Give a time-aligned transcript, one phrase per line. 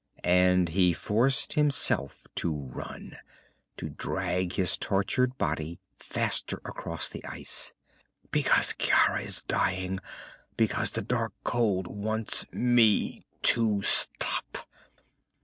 [0.23, 3.17] And he forced himself to run,
[3.77, 7.71] to drag his tortured body faster across the ice.
[8.31, 9.99] _Because Ciara is dying,
[10.57, 14.67] because the dark cold wants me to stop....